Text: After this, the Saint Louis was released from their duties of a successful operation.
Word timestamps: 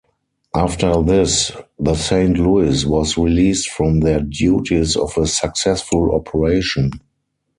After 0.55 1.03
this, 1.03 1.51
the 1.77 1.93
Saint 1.93 2.39
Louis 2.39 2.83
was 2.87 3.19
released 3.19 3.69
from 3.69 3.99
their 3.99 4.19
duties 4.21 4.95
of 4.95 5.15
a 5.15 5.27
successful 5.27 6.15
operation. 6.15 6.89